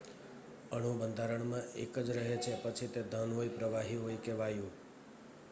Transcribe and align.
અણુબંધારણ 0.71 1.53
એક 1.75 1.93
જ 1.99 2.07
રહે 2.11 2.35
છે 2.37 2.53
પછી 2.63 2.87
તે 2.87 3.01
ઘન 3.11 3.29
હોય 3.31 3.49
પ્રવાહી 3.49 3.95
હોય 3.95 4.17
કે 4.17 4.33
વાયુ 4.33 4.69